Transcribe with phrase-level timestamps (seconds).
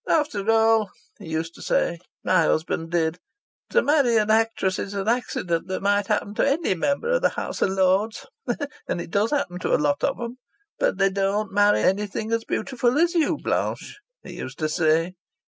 [0.07, 3.19] 'After all,' he used to say, my husband did,
[3.69, 7.29] 'To marry an actress is an accident that might happen to any member of the
[7.29, 8.25] House of Lords
[8.87, 10.39] and it does happen to a lot of 'em
[10.79, 15.13] but they don't marry anything as beautiful as you, Blanche,' he used to say.